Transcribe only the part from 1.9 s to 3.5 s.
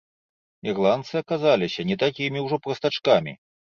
не такімі ўжо прастачкамі.